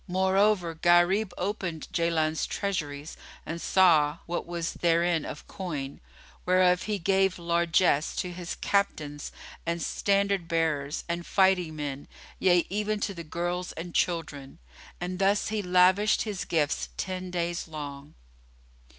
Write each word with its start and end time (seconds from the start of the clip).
Moreover 0.07 0.73
Gharib 0.73 1.31
opened 1.37 1.87
Jaland's 1.93 2.47
treasuries 2.47 3.15
and 3.45 3.61
saw 3.61 4.17
what 4.25 4.47
was 4.47 4.73
therein 4.73 5.25
of 5.25 5.45
coin, 5.45 5.99
whereof 6.43 6.81
he 6.89 6.97
gave 6.97 7.37
largesse 7.37 8.15
to 8.15 8.31
his 8.31 8.55
captains 8.55 9.31
and 9.63 9.79
standard 9.79 10.47
bearers 10.47 11.03
and 11.07 11.23
fighting 11.23 11.75
men, 11.75 12.07
yea, 12.39 12.65
even 12.67 12.99
to 13.01 13.13
the 13.13 13.23
girls 13.23 13.73
and 13.73 13.93
children; 13.93 14.57
and 14.99 15.19
thus 15.19 15.49
he 15.49 15.61
lavished 15.61 16.23
his 16.23 16.45
gifts 16.45 16.89
ten 16.97 17.29
days 17.29 17.67
long. 17.67 18.15